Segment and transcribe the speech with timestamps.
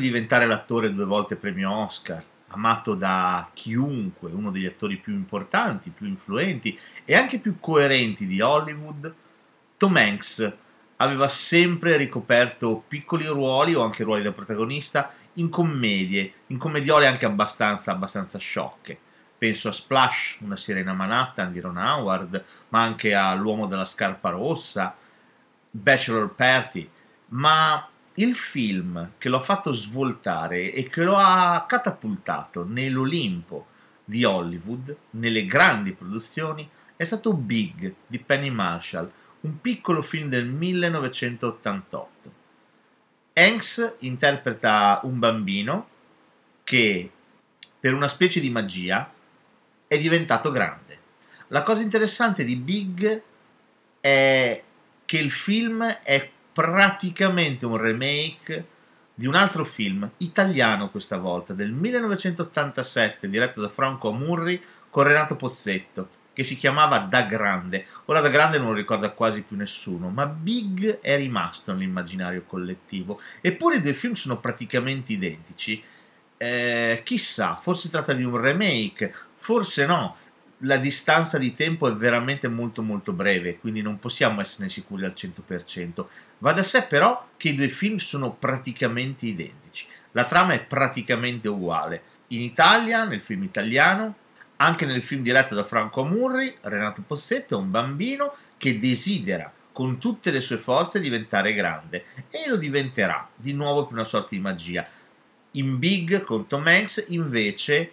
[0.00, 5.90] di diventare l'attore due volte premio Oscar, amato da chiunque, uno degli attori più importanti,
[5.90, 9.14] più influenti e anche più coerenti di Hollywood,
[9.76, 10.52] Tom Hanks
[10.96, 17.24] aveva sempre ricoperto piccoli ruoli o anche ruoli da protagonista in commedie, in commediole anche
[17.26, 18.98] abbastanza, abbastanza sciocche.
[19.38, 24.30] Penso a Splash, una sirena Manhattan di Ron Howard, ma anche a L'uomo della scarpa
[24.30, 24.94] rossa,
[25.70, 26.90] Bachelor Party,
[27.28, 27.88] ma
[28.20, 33.66] il film che lo ha fatto svoltare e che lo ha catapultato nell'Olimpo
[34.04, 40.46] di Hollywood, nelle grandi produzioni, è stato Big di Penny Marshall, un piccolo film del
[40.46, 42.32] 1988.
[43.32, 45.88] Hanks interpreta un bambino
[46.62, 47.10] che,
[47.78, 49.10] per una specie di magia,
[49.86, 50.98] è diventato grande.
[51.48, 53.22] La cosa interessante di Big
[53.98, 54.62] è
[55.06, 58.66] che il film è praticamente un remake
[59.14, 65.36] di un altro film, italiano questa volta, del 1987, diretto da Franco Amurri con Renato
[65.36, 67.84] Pozzetto, che si chiamava Da Grande.
[68.06, 73.20] Ora Da Grande non lo ricorda quasi più nessuno, ma Big è rimasto nell'immaginario collettivo.
[73.42, 75.82] Eppure i due film sono praticamente identici.
[76.38, 80.16] Eh, chissà, forse tratta di un remake, forse no.
[80.64, 85.14] La distanza di tempo è veramente molto molto breve, quindi non possiamo essere sicuri al
[85.16, 86.04] 100%.
[86.38, 89.86] Va da sé però che i due film sono praticamente identici.
[90.12, 92.02] La trama è praticamente uguale.
[92.28, 94.14] In Italia, nel film italiano,
[94.56, 99.98] anche nel film diretto da Franco Amurri, Renato Possetto è un bambino che desidera con
[99.98, 104.40] tutte le sue forze diventare grande e lo diventerà di nuovo per una sorta di
[104.40, 104.84] magia.
[105.52, 107.92] In Big con Tom Hanks invece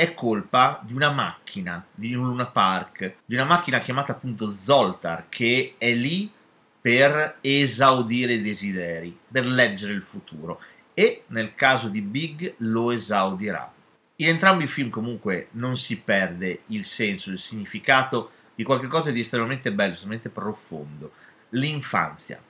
[0.00, 5.26] è colpa di una macchina, di un Luna Park, di una macchina chiamata appunto Zoltar
[5.28, 6.32] che è lì
[6.80, 10.58] per esaudire i desideri, per leggere il futuro
[10.94, 13.70] e nel caso di Big lo esaudirà.
[14.16, 19.20] In entrambi i film comunque non si perde il senso, il significato di qualcosa di
[19.20, 21.12] estremamente bello, estremamente profondo,
[21.50, 22.42] l'infanzia.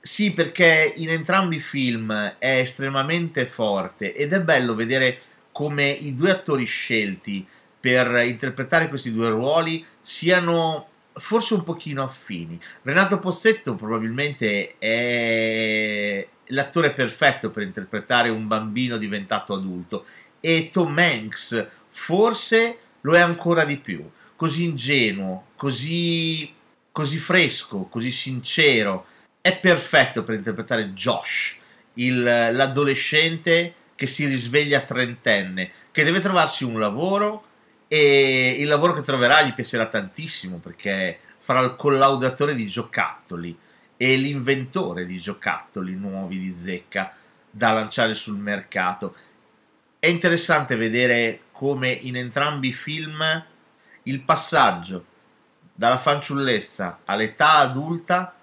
[0.00, 5.20] Sì, perché in entrambi i film è estremamente forte ed è bello vedere
[5.56, 7.46] come i due attori scelti
[7.80, 12.60] per interpretare questi due ruoli siano forse un pochino affini.
[12.82, 20.04] Renato Possetto probabilmente è l'attore perfetto per interpretare un bambino diventato adulto
[20.40, 24.06] e Tom Hanks forse lo è ancora di più,
[24.36, 26.52] così ingenuo, così,
[26.92, 29.06] così fresco, così sincero,
[29.40, 31.56] è perfetto per interpretare Josh,
[31.94, 37.44] il, l'adolescente che si risveglia trentenne, che deve trovarsi un lavoro
[37.88, 43.56] e il lavoro che troverà gli piacerà tantissimo perché farà il collaudatore di giocattoli
[43.96, 47.14] e l'inventore di giocattoli nuovi di zecca
[47.50, 49.16] da lanciare sul mercato.
[49.98, 53.44] È interessante vedere come in entrambi i film
[54.02, 55.04] il passaggio
[55.72, 58.34] dalla fanciullezza all'età adulta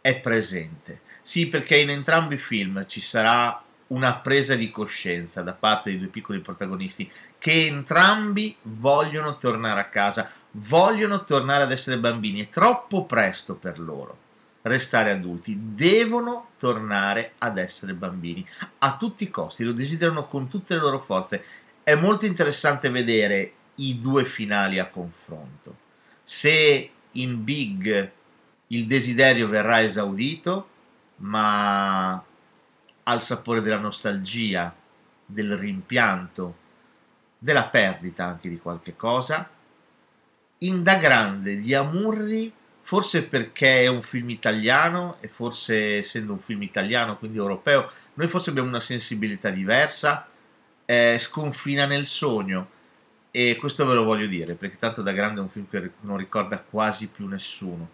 [0.00, 1.00] è presente.
[1.22, 5.98] Sì, perché in entrambi i film ci sarà una presa di coscienza da parte dei
[5.98, 12.48] due piccoli protagonisti che entrambi vogliono tornare a casa, vogliono tornare ad essere bambini, è
[12.48, 14.26] troppo presto per loro
[14.62, 18.46] restare adulti, devono tornare ad essere bambini
[18.78, 21.42] a tutti i costi, lo desiderano con tutte le loro forze.
[21.82, 25.76] È molto interessante vedere i due finali a confronto.
[26.22, 28.12] Se in Big
[28.68, 30.68] il desiderio verrà esaudito,
[31.16, 32.22] ma
[33.08, 34.74] al sapore della nostalgia,
[35.24, 36.56] del rimpianto,
[37.38, 39.48] della perdita anche di qualche cosa.
[40.58, 42.52] In Da Grande di Amurri,
[42.82, 48.28] forse perché è un film italiano e forse essendo un film italiano, quindi europeo, noi
[48.28, 50.28] forse abbiamo una sensibilità diversa,
[50.84, 52.76] eh, sconfina nel sogno.
[53.30, 56.16] E questo ve lo voglio dire, perché tanto da grande è un film che non
[56.16, 57.88] ricorda quasi più nessuno.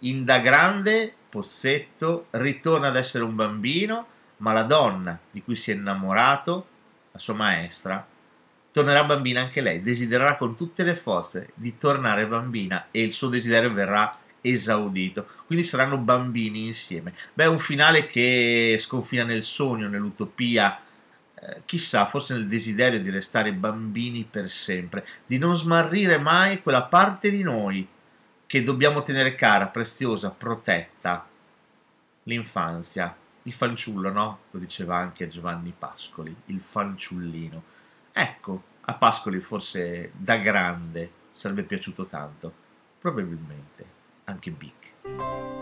[0.00, 4.06] In da grande, Pozzetto ritorna ad essere un bambino,
[4.40, 6.66] ma la donna di cui si è innamorato,
[7.12, 8.06] la sua maestra,
[8.72, 13.28] tornerà bambina anche lei, desidererà con tutte le forze di tornare bambina e il suo
[13.28, 15.26] desiderio verrà esaudito.
[15.46, 17.14] Quindi saranno bambini insieme.
[17.34, 20.80] Beh, un finale che sconfina nel sogno, nell'utopia,
[21.34, 26.82] eh, chissà, forse nel desiderio di restare bambini per sempre, di non smarrire mai quella
[26.82, 27.86] parte di noi
[28.46, 31.26] che dobbiamo tenere cara, preziosa, protetta,
[32.24, 33.14] l'infanzia,
[33.50, 34.38] il fanciullo, no?
[34.52, 37.62] Lo diceva anche Giovanni Pascoli, il fanciullino.
[38.12, 42.52] Ecco, a Pascoli forse da grande sarebbe piaciuto tanto,
[43.00, 43.84] probabilmente
[44.24, 45.59] anche Big.